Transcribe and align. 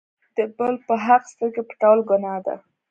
د 0.37 0.37
بل 0.57 0.73
په 0.87 0.93
حق 1.05 1.21
سترګې 1.33 1.61
پټول 1.69 1.99
ګناه 2.09 2.39
ده. 2.45 2.55